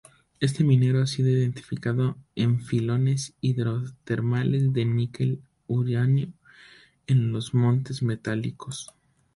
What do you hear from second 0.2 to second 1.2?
Este mineral ha